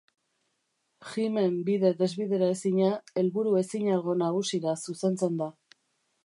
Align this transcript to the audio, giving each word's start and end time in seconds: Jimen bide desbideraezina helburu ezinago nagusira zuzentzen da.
Jimen 1.09 1.59
bide 1.67 1.91
desbideraezina 1.99 2.89
helburu 3.23 3.53
ezinago 3.61 4.17
nagusira 4.23 4.75
zuzentzen 4.87 5.39
da. 5.45 5.53